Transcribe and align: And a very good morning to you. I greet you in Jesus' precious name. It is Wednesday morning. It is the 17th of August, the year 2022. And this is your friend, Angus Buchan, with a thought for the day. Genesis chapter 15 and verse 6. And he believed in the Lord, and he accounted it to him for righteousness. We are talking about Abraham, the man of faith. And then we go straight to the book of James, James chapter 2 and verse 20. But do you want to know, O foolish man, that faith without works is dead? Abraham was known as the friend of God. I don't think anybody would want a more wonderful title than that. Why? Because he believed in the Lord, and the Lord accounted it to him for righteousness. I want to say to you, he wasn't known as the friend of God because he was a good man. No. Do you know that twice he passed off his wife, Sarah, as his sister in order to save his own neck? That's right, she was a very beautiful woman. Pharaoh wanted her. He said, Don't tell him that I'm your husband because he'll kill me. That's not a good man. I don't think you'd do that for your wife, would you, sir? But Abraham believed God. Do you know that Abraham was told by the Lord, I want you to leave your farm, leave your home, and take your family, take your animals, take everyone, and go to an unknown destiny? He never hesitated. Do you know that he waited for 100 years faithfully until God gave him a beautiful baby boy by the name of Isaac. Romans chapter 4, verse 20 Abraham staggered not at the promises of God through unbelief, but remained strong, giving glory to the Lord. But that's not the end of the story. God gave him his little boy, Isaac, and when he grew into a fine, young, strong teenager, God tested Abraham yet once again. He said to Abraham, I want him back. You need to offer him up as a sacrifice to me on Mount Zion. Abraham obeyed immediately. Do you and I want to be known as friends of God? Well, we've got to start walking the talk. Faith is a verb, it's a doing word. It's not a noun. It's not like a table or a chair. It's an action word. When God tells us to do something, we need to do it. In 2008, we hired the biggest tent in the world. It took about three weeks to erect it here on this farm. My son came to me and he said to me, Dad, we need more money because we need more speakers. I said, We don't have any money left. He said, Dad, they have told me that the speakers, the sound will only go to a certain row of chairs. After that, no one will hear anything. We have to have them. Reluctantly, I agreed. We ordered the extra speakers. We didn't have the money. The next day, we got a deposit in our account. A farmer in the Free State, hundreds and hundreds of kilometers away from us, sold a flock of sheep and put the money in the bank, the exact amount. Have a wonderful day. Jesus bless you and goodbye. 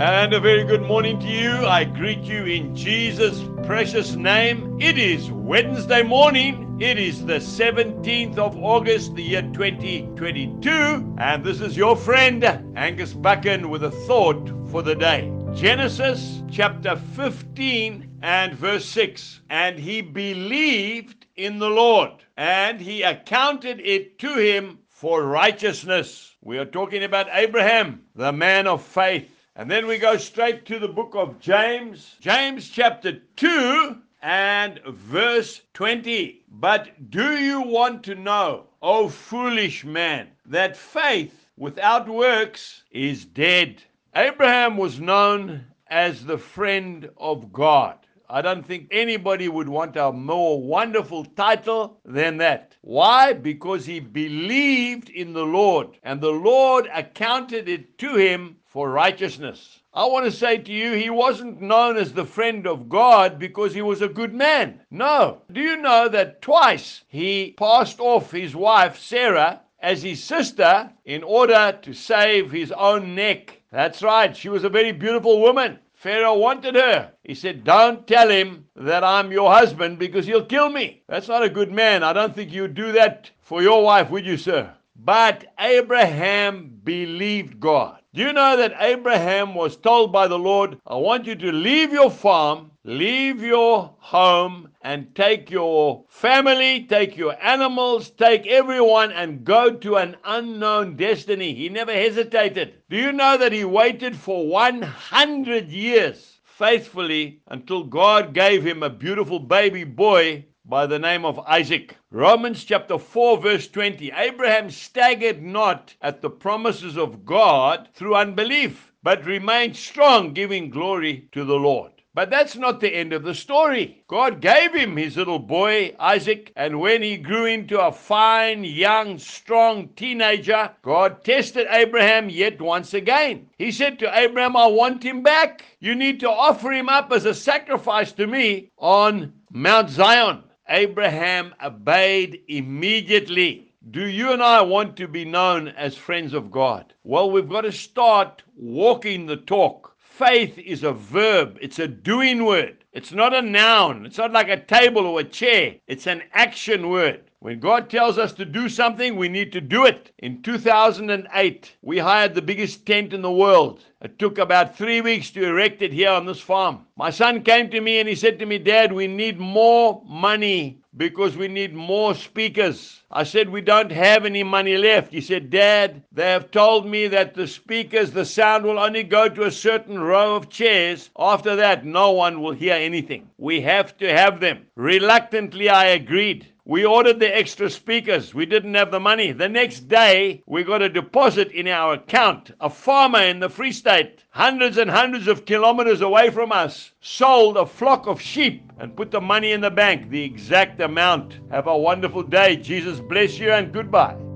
And 0.00 0.32
a 0.32 0.38
very 0.38 0.62
good 0.62 0.82
morning 0.82 1.18
to 1.18 1.26
you. 1.26 1.66
I 1.66 1.82
greet 1.82 2.20
you 2.20 2.44
in 2.44 2.76
Jesus' 2.76 3.42
precious 3.64 4.14
name. 4.14 4.78
It 4.80 4.96
is 4.96 5.28
Wednesday 5.32 6.04
morning. 6.04 6.78
It 6.80 7.00
is 7.00 7.26
the 7.26 7.40
17th 7.40 8.38
of 8.38 8.56
August, 8.56 9.16
the 9.16 9.24
year 9.24 9.42
2022. 9.42 11.16
And 11.18 11.42
this 11.42 11.60
is 11.60 11.76
your 11.76 11.96
friend, 11.96 12.44
Angus 12.76 13.12
Buchan, 13.12 13.70
with 13.70 13.82
a 13.82 13.90
thought 13.90 14.48
for 14.70 14.84
the 14.84 14.94
day. 14.94 15.32
Genesis 15.52 16.44
chapter 16.48 16.94
15 16.94 18.20
and 18.22 18.54
verse 18.54 18.84
6. 18.84 19.40
And 19.50 19.80
he 19.80 20.00
believed 20.00 21.26
in 21.34 21.58
the 21.58 21.70
Lord, 21.70 22.12
and 22.36 22.80
he 22.80 23.02
accounted 23.02 23.80
it 23.80 24.20
to 24.20 24.36
him 24.36 24.78
for 24.86 25.24
righteousness. 25.24 26.36
We 26.40 26.58
are 26.58 26.66
talking 26.66 27.02
about 27.02 27.26
Abraham, 27.32 28.04
the 28.14 28.32
man 28.32 28.68
of 28.68 28.84
faith. 28.84 29.34
And 29.58 29.68
then 29.68 29.88
we 29.88 29.98
go 29.98 30.16
straight 30.16 30.66
to 30.66 30.78
the 30.78 30.86
book 30.86 31.16
of 31.16 31.40
James, 31.40 32.14
James 32.20 32.68
chapter 32.68 33.20
2 33.34 33.96
and 34.22 34.78
verse 34.86 35.62
20. 35.74 36.44
But 36.48 37.10
do 37.10 37.36
you 37.36 37.62
want 37.62 38.04
to 38.04 38.14
know, 38.14 38.68
O 38.80 39.08
foolish 39.08 39.84
man, 39.84 40.28
that 40.46 40.76
faith 40.76 41.48
without 41.56 42.08
works 42.08 42.84
is 42.92 43.24
dead? 43.24 43.82
Abraham 44.14 44.76
was 44.76 45.00
known 45.00 45.66
as 45.88 46.24
the 46.24 46.38
friend 46.38 47.10
of 47.16 47.52
God. 47.52 47.98
I 48.30 48.42
don't 48.42 48.66
think 48.66 48.88
anybody 48.90 49.48
would 49.48 49.70
want 49.70 49.96
a 49.96 50.12
more 50.12 50.62
wonderful 50.62 51.24
title 51.24 51.98
than 52.04 52.36
that. 52.38 52.76
Why? 52.82 53.32
Because 53.32 53.86
he 53.86 54.00
believed 54.00 55.08
in 55.08 55.32
the 55.32 55.46
Lord, 55.46 55.96
and 56.02 56.20
the 56.20 56.30
Lord 56.30 56.90
accounted 56.92 57.70
it 57.70 57.96
to 57.98 58.16
him 58.16 58.56
for 58.66 58.90
righteousness. 58.90 59.80
I 59.94 60.04
want 60.04 60.26
to 60.26 60.30
say 60.30 60.58
to 60.58 60.72
you, 60.72 60.92
he 60.92 61.08
wasn't 61.08 61.62
known 61.62 61.96
as 61.96 62.12
the 62.12 62.26
friend 62.26 62.66
of 62.66 62.90
God 62.90 63.38
because 63.38 63.72
he 63.72 63.80
was 63.80 64.02
a 64.02 64.08
good 64.08 64.34
man. 64.34 64.80
No. 64.90 65.40
Do 65.50 65.62
you 65.62 65.78
know 65.78 66.08
that 66.10 66.42
twice 66.42 67.04
he 67.08 67.54
passed 67.56 67.98
off 67.98 68.30
his 68.30 68.54
wife, 68.54 68.98
Sarah, 68.98 69.62
as 69.80 70.02
his 70.02 70.22
sister 70.22 70.92
in 71.06 71.22
order 71.22 71.78
to 71.80 71.94
save 71.94 72.50
his 72.50 72.72
own 72.72 73.14
neck? 73.14 73.62
That's 73.72 74.02
right, 74.02 74.36
she 74.36 74.50
was 74.50 74.64
a 74.64 74.68
very 74.68 74.92
beautiful 74.92 75.40
woman. 75.40 75.78
Pharaoh 75.98 76.38
wanted 76.38 76.76
her. 76.76 77.12
He 77.24 77.34
said, 77.34 77.64
Don't 77.64 78.06
tell 78.06 78.28
him 78.30 78.66
that 78.76 79.02
I'm 79.02 79.32
your 79.32 79.50
husband 79.52 79.98
because 79.98 80.26
he'll 80.26 80.44
kill 80.44 80.70
me. 80.70 81.02
That's 81.08 81.26
not 81.26 81.42
a 81.42 81.48
good 81.48 81.72
man. 81.72 82.04
I 82.04 82.12
don't 82.12 82.32
think 82.36 82.52
you'd 82.52 82.74
do 82.74 82.92
that 82.92 83.32
for 83.40 83.62
your 83.62 83.82
wife, 83.82 84.08
would 84.08 84.24
you, 84.24 84.36
sir? 84.36 84.72
But 85.00 85.54
Abraham 85.60 86.80
believed 86.82 87.60
God. 87.60 88.00
Do 88.14 88.22
you 88.22 88.32
know 88.32 88.56
that 88.56 88.74
Abraham 88.80 89.54
was 89.54 89.76
told 89.76 90.10
by 90.10 90.26
the 90.26 90.38
Lord, 90.38 90.80
I 90.84 90.96
want 90.96 91.24
you 91.24 91.36
to 91.36 91.52
leave 91.52 91.92
your 91.92 92.10
farm, 92.10 92.72
leave 92.82 93.40
your 93.40 93.94
home, 93.98 94.70
and 94.82 95.14
take 95.14 95.52
your 95.52 96.04
family, 96.08 96.84
take 96.84 97.16
your 97.16 97.40
animals, 97.40 98.10
take 98.10 98.48
everyone, 98.48 99.12
and 99.12 99.44
go 99.44 99.70
to 99.70 99.96
an 99.98 100.16
unknown 100.24 100.96
destiny? 100.96 101.54
He 101.54 101.68
never 101.68 101.92
hesitated. 101.92 102.82
Do 102.90 102.96
you 102.96 103.12
know 103.12 103.36
that 103.36 103.52
he 103.52 103.64
waited 103.64 104.16
for 104.16 104.48
100 104.48 105.68
years 105.68 106.40
faithfully 106.42 107.40
until 107.46 107.84
God 107.84 108.34
gave 108.34 108.64
him 108.64 108.82
a 108.82 108.90
beautiful 108.90 109.38
baby 109.38 109.84
boy 109.84 110.44
by 110.68 110.86
the 110.86 110.98
name 110.98 111.24
of 111.24 111.38
Isaac. 111.40 111.96
Romans 112.10 112.62
chapter 112.62 112.98
4, 112.98 113.38
verse 113.38 113.68
20 113.68 114.12
Abraham 114.14 114.70
staggered 114.70 115.42
not 115.42 115.94
at 116.02 116.20
the 116.20 116.28
promises 116.28 116.98
of 116.98 117.24
God 117.24 117.88
through 117.94 118.14
unbelief, 118.14 118.92
but 119.02 119.24
remained 119.24 119.74
strong, 119.76 120.34
giving 120.34 120.68
glory 120.68 121.26
to 121.32 121.44
the 121.46 121.54
Lord. 121.54 121.92
But 122.12 122.28
that's 122.28 122.54
not 122.54 122.80
the 122.80 122.94
end 122.94 123.14
of 123.14 123.22
the 123.22 123.34
story. 123.34 124.04
God 124.08 124.42
gave 124.42 124.74
him 124.74 124.98
his 124.98 125.16
little 125.16 125.38
boy, 125.38 125.94
Isaac, 125.98 126.52
and 126.54 126.80
when 126.80 127.00
he 127.00 127.16
grew 127.16 127.46
into 127.46 127.80
a 127.80 127.90
fine, 127.90 128.62
young, 128.62 129.18
strong 129.18 129.88
teenager, 129.96 130.70
God 130.82 131.24
tested 131.24 131.66
Abraham 131.70 132.28
yet 132.28 132.60
once 132.60 132.92
again. 132.92 133.48
He 133.56 133.72
said 133.72 133.98
to 134.00 134.18
Abraham, 134.18 134.54
I 134.54 134.66
want 134.66 135.02
him 135.02 135.22
back. 135.22 135.64
You 135.80 135.94
need 135.94 136.20
to 136.20 136.28
offer 136.28 136.72
him 136.72 136.90
up 136.90 137.10
as 137.10 137.24
a 137.24 137.32
sacrifice 137.32 138.12
to 138.12 138.26
me 138.26 138.70
on 138.76 139.32
Mount 139.50 139.88
Zion. 139.88 140.42
Abraham 140.68 141.54
obeyed 141.64 142.42
immediately. 142.48 143.72
Do 143.90 144.06
you 144.06 144.32
and 144.32 144.42
I 144.42 144.60
want 144.62 144.96
to 144.96 145.08
be 145.08 145.24
known 145.24 145.68
as 145.68 145.96
friends 145.96 146.34
of 146.34 146.50
God? 146.50 146.92
Well, 147.04 147.30
we've 147.30 147.48
got 147.48 147.62
to 147.62 147.72
start 147.72 148.42
walking 148.54 149.26
the 149.26 149.36
talk. 149.36 149.96
Faith 149.98 150.58
is 150.58 150.82
a 150.82 150.92
verb, 150.92 151.58
it's 151.62 151.78
a 151.78 151.88
doing 151.88 152.44
word. 152.44 152.84
It's 152.92 153.12
not 153.12 153.34
a 153.34 153.42
noun. 153.42 154.06
It's 154.06 154.16
not 154.16 154.32
like 154.32 154.48
a 154.48 154.58
table 154.58 155.06
or 155.06 155.20
a 155.20 155.24
chair. 155.24 155.76
It's 155.86 156.06
an 156.06 156.22
action 156.32 156.88
word. 156.88 157.24
When 157.40 157.60
God 157.60 157.88
tells 157.88 158.18
us 158.18 158.32
to 158.32 158.44
do 158.44 158.68
something, 158.68 159.14
we 159.14 159.28
need 159.28 159.52
to 159.52 159.60
do 159.60 159.84
it. 159.84 160.10
In 160.18 160.42
2008, 160.42 161.76
we 161.82 161.98
hired 161.98 162.34
the 162.34 162.42
biggest 162.42 162.84
tent 162.84 163.12
in 163.12 163.22
the 163.22 163.30
world. 163.30 163.84
It 164.00 164.18
took 164.18 164.38
about 164.38 164.76
three 164.76 165.00
weeks 165.00 165.30
to 165.32 165.44
erect 165.44 165.82
it 165.82 165.92
here 165.92 166.10
on 166.10 166.26
this 166.26 166.40
farm. 166.40 166.86
My 166.96 167.10
son 167.10 167.42
came 167.42 167.70
to 167.70 167.80
me 167.80 168.00
and 168.00 168.08
he 168.08 168.14
said 168.16 168.38
to 168.38 168.46
me, 168.46 168.58
Dad, 168.58 168.92
we 168.92 169.06
need 169.06 169.38
more 169.38 170.02
money 170.06 170.80
because 170.96 171.36
we 171.36 171.46
need 171.46 171.74
more 171.74 172.14
speakers. 172.14 173.02
I 173.10 173.22
said, 173.22 173.48
We 173.48 173.60
don't 173.60 173.92
have 173.92 174.24
any 174.24 174.42
money 174.42 174.76
left. 174.76 175.12
He 175.12 175.20
said, 175.20 175.48
Dad, 175.50 176.02
they 176.12 176.28
have 176.28 176.50
told 176.50 176.86
me 176.86 177.06
that 177.08 177.34
the 177.34 177.46
speakers, 177.46 178.10
the 178.10 178.24
sound 178.24 178.64
will 178.64 178.78
only 178.78 179.04
go 179.04 179.28
to 179.28 179.44
a 179.44 179.50
certain 179.50 180.00
row 180.00 180.34
of 180.34 180.50
chairs. 180.50 181.10
After 181.16 181.54
that, 181.56 181.84
no 181.84 182.10
one 182.10 182.42
will 182.42 182.52
hear 182.52 182.74
anything. 182.78 183.28
We 183.38 183.60
have 183.62 183.96
to 183.98 184.12
have 184.12 184.40
them. 184.40 184.66
Reluctantly, 184.76 185.68
I 185.68 185.86
agreed. 185.86 186.46
We 186.64 186.84
ordered 186.84 187.18
the 187.18 187.34
extra 187.34 187.70
speakers. 187.70 188.34
We 188.34 188.44
didn't 188.44 188.74
have 188.74 188.90
the 188.90 189.00
money. 189.00 189.32
The 189.32 189.48
next 189.48 189.88
day, 189.88 190.42
we 190.46 190.64
got 190.64 190.82
a 190.82 190.88
deposit 190.90 191.50
in 191.52 191.66
our 191.66 191.94
account. 191.94 192.50
A 192.60 192.68
farmer 192.68 193.22
in 193.22 193.40
the 193.40 193.48
Free 193.48 193.72
State, 193.72 194.24
hundreds 194.30 194.76
and 194.76 194.90
hundreds 194.90 195.28
of 195.28 195.46
kilometers 195.46 196.02
away 196.02 196.28
from 196.28 196.52
us, 196.52 196.92
sold 197.00 197.56
a 197.56 197.64
flock 197.64 198.06
of 198.06 198.20
sheep 198.20 198.70
and 198.78 198.94
put 198.94 199.10
the 199.10 199.20
money 199.20 199.52
in 199.52 199.62
the 199.62 199.70
bank, 199.70 200.10
the 200.10 200.22
exact 200.22 200.78
amount. 200.80 201.38
Have 201.50 201.68
a 201.68 201.78
wonderful 201.78 202.22
day. 202.22 202.56
Jesus 202.56 203.00
bless 203.00 203.38
you 203.38 203.50
and 203.50 203.72
goodbye. 203.72 204.27